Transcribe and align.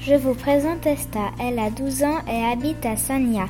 Je 0.00 0.14
vous 0.14 0.32
présente 0.34 0.86
Esta. 0.86 1.30
Elle 1.38 1.58
a 1.58 1.68
12 1.68 2.04
ans 2.04 2.18
et 2.26 2.42
habite 2.50 2.86
à 2.86 2.96
Sanya 2.96 3.46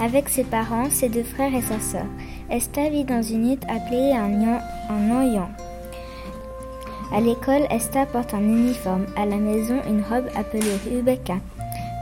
avec 0.00 0.28
ses 0.28 0.44
parents, 0.44 0.88
ses 0.90 1.08
deux 1.08 1.24
frères 1.24 1.52
et 1.52 1.60
sa 1.60 1.80
sœur. 1.80 2.06
Esta 2.50 2.88
vit 2.88 3.02
dans 3.02 3.22
une 3.22 3.52
hutte 3.52 3.64
appelée 3.64 4.12
un, 4.12 5.20
Oyan. 5.20 5.48
À 7.12 7.20
l'école, 7.20 7.66
Esta 7.70 8.06
porte 8.06 8.32
un 8.32 8.42
uniforme. 8.42 9.06
À 9.16 9.26
la 9.26 9.38
maison, 9.38 9.74
une 9.88 10.02
robe 10.02 10.28
appelée 10.36 10.78
Rebecca. 10.88 11.34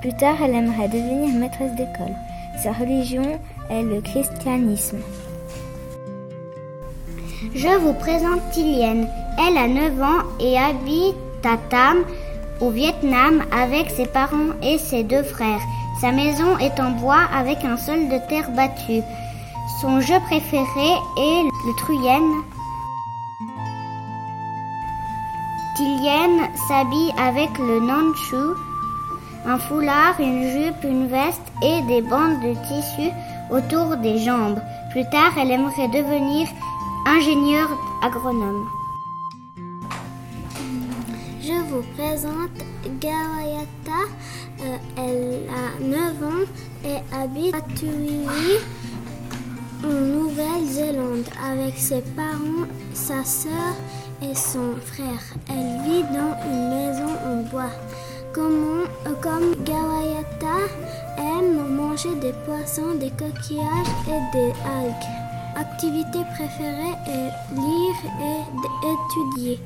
Plus 0.02 0.14
tard, 0.18 0.36
elle 0.44 0.54
aimerait 0.54 0.88
devenir 0.88 1.34
maîtresse 1.34 1.74
d'école. 1.74 2.14
Sa 2.62 2.72
religion 2.72 3.40
est 3.70 3.82
le 3.82 4.02
christianisme. 4.02 4.98
Je 7.54 7.78
vous 7.78 7.94
présente 7.94 8.42
Tilienne. 8.52 9.08
Elle 9.38 9.56
a 9.56 9.68
9 9.68 10.02
ans 10.02 10.22
et 10.38 10.58
habite 10.58 11.16
à 11.44 11.56
Tam, 11.70 12.04
au 12.60 12.70
Vietnam, 12.70 13.42
avec 13.52 13.90
ses 13.90 14.06
parents 14.06 14.52
et 14.62 14.78
ses 14.78 15.04
deux 15.04 15.22
frères. 15.22 15.60
Sa 16.00 16.12
maison 16.12 16.58
est 16.58 16.78
en 16.80 16.90
bois 16.90 17.24
avec 17.34 17.64
un 17.64 17.76
sol 17.76 18.08
de 18.08 18.18
terre 18.28 18.50
battue. 18.50 19.02
Son 19.80 20.00
jeu 20.00 20.18
préféré 20.26 20.90
est 21.16 21.42
le 21.42 21.76
truyen. 21.76 22.22
Tilienne 25.76 26.48
s'habille 26.68 27.12
avec 27.18 27.58
le 27.58 27.80
nanchu, 27.80 28.54
un 29.46 29.58
foulard, 29.58 30.18
une 30.18 30.50
jupe, 30.50 30.84
une 30.84 31.06
veste 31.06 31.52
et 31.62 31.82
des 31.82 32.02
bandes 32.02 32.40
de 32.40 32.54
tissu 32.66 33.10
autour 33.50 33.96
des 33.98 34.18
jambes. 34.18 34.60
Plus 34.90 35.04
tard, 35.10 35.32
elle 35.38 35.50
aimerait 35.50 35.88
devenir 35.88 36.48
ingénieure 37.06 37.70
agronome. 38.02 38.66
Je 41.46 41.52
vous 41.52 41.82
présente 41.96 42.58
Gawayata. 43.00 44.02
Euh, 44.62 44.76
elle 44.96 45.48
a 45.48 45.80
9 45.80 46.24
ans 46.24 46.44
et 46.84 47.14
habite 47.14 47.54
à 47.54 47.60
Tuiui, 47.76 48.26
en 49.84 49.88
Nouvelle-Zélande, 49.88 51.24
avec 51.40 51.78
ses 51.78 52.02
parents, 52.16 52.66
sa 52.94 53.22
sœur 53.22 53.76
et 54.22 54.34
son 54.34 54.74
frère. 54.84 55.22
Elle 55.48 55.82
vit 55.84 56.02
dans 56.02 56.34
une 56.50 56.68
maison 56.68 57.12
en 57.24 57.42
bois. 57.48 57.70
Euh, 58.36 58.84
comme 59.22 59.54
Gawayata 59.64 60.66
aime 61.16 61.76
manger 61.76 62.16
des 62.20 62.34
poissons, 62.44 62.96
des 62.98 63.10
coquillages 63.10 63.94
et 64.08 64.36
des 64.36 64.50
algues. 64.66 65.26
Activité 65.54 66.18
préférée 66.34 66.96
est 67.06 67.54
lire 67.54 67.96
et 68.20 68.42
étudier. 68.92 69.60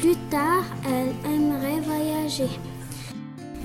Plus 0.00 0.16
tard, 0.30 0.64
elle 0.86 1.30
aimerait 1.30 1.80
voyager. 1.82 2.48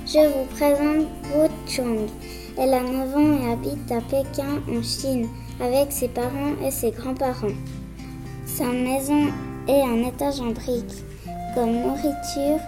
Je 0.06 0.28
vous 0.28 0.44
présente 0.54 1.06
Wu 1.34 1.48
Chong. 1.66 2.10
Elle 2.58 2.74
a 2.74 2.82
9 2.82 3.16
ans 3.16 3.38
et 3.40 3.52
habite 3.52 3.90
à 3.90 4.02
Pékin, 4.02 4.60
en 4.68 4.82
Chine, 4.82 5.28
avec 5.62 5.90
ses 5.90 6.08
parents 6.08 6.52
et 6.62 6.70
ses 6.70 6.90
grands-parents. 6.90 7.56
Sa 8.44 8.66
maison 8.66 9.28
est 9.66 9.80
un 9.80 10.06
étage 10.06 10.42
en 10.42 10.50
briques. 10.50 11.02
Comme 11.54 11.72
nourriture, 11.72 12.60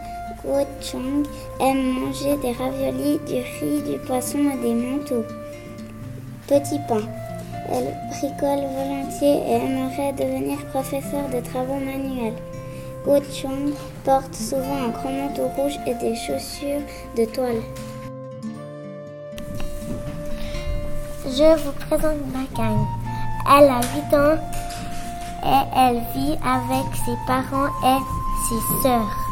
Wu 0.46 0.64
Chong 0.80 1.26
aime 1.60 1.92
manger 1.92 2.38
des 2.38 2.52
raviolis, 2.52 3.20
du 3.26 3.34
riz, 3.34 3.82
du 3.82 3.98
poisson 4.06 4.38
et 4.38 4.62
des 4.62 4.72
manteaux. 4.72 5.26
Petit 6.46 6.80
pain. 6.88 7.02
Elle 7.70 7.94
bricole 8.08 8.64
volontiers 8.64 9.42
et 9.46 9.56
aimerait 9.56 10.14
devenir 10.14 10.56
professeur 10.68 11.28
de 11.28 11.40
travaux 11.40 11.78
manuels. 11.78 12.32
Go 13.08 13.22
Chong 13.32 13.72
porte 14.04 14.34
souvent 14.34 14.84
un 14.84 14.88
grand 14.90 15.10
manteau 15.10 15.48
rouge 15.56 15.78
et 15.86 15.94
des 15.94 16.14
chaussures 16.14 16.82
de 17.16 17.24
toile. 17.24 17.62
Je 21.24 21.56
vous 21.58 21.72
présente 21.88 22.18
Bakang. 22.26 22.86
Elle 23.50 23.70
a 23.70 23.80
8 24.10 24.14
ans 24.14 24.38
et 25.42 25.78
elle 25.78 26.02
vit 26.14 26.36
avec 26.44 26.84
ses 27.06 27.16
parents 27.26 27.70
et 27.82 27.98
ses 28.50 28.82
sœurs. 28.82 29.27